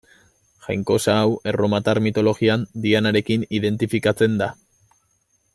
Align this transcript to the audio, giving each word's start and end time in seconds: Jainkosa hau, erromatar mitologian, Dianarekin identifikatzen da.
Jainkosa 0.67 1.17
hau, 1.25 1.35
erromatar 1.51 2.01
mitologian, 2.07 2.65
Dianarekin 2.87 3.47
identifikatzen 3.61 4.45
da. 4.45 4.53